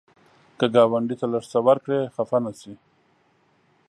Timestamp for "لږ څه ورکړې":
1.33-1.99